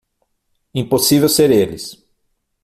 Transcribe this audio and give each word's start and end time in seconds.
Impossível 0.73 1.29
ser 1.29 1.51
eles 1.51 2.03